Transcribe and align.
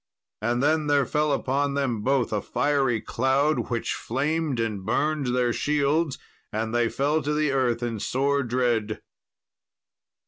And 0.41 0.63
then 0.63 0.87
there 0.87 1.05
fell 1.05 1.31
upon 1.31 1.75
them 1.75 2.01
both 2.01 2.33
a 2.33 2.41
fiery 2.41 3.01
cloud, 3.01 3.69
which 3.69 3.93
flamed 3.93 4.59
and 4.59 4.83
burned 4.83 5.27
their 5.35 5.53
shields, 5.53 6.17
and 6.51 6.73
they 6.73 6.89
fell 6.89 7.21
to 7.21 7.35
the 7.35 7.51
earth 7.51 7.83
in 7.83 7.99
sore 7.99 8.41
dread. 8.41 9.03